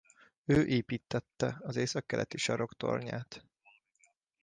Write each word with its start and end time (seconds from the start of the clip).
Ő 0.45 0.65
építtette 0.65 1.57
az 1.59 1.75
északkeleti 1.75 2.37
sarok 2.37 2.77
tornyát. 2.77 3.45